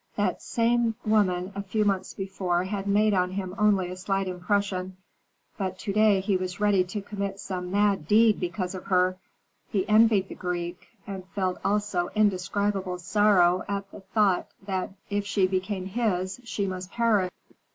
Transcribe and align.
That 0.15 0.41
same 0.41 0.95
woman 1.05 1.51
a 1.53 1.61
few 1.61 1.85
months 1.85 2.15
before 2.15 2.63
had 2.63 2.87
made 2.87 3.13
on 3.13 3.29
him 3.33 3.53
only 3.59 3.87
a 3.91 3.95
slight 3.95 4.27
impression; 4.27 4.97
but 5.59 5.77
to 5.77 5.93
day 5.93 6.21
he 6.21 6.35
was 6.37 6.59
ready 6.59 6.83
to 6.85 7.03
commit 7.03 7.39
some 7.39 7.69
mad 7.69 8.07
deed 8.07 8.39
because 8.39 8.73
of 8.73 8.85
her. 8.85 9.19
He 9.69 9.87
envied 9.87 10.27
the 10.27 10.33
Greek, 10.33 10.87
and 11.05 11.27
felt 11.35 11.59
also 11.63 12.09
indescribable 12.15 12.97
sorrow 12.97 13.61
at 13.67 13.91
the 13.91 13.99
thought 13.99 14.47
that 14.65 14.89
if 15.11 15.27
she 15.27 15.45
became 15.45 15.85
his 15.85 16.41
she 16.45 16.65
must 16.65 16.89
perish. 16.89 17.29